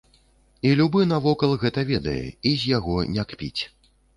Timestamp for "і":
0.69-0.71, 2.47-2.57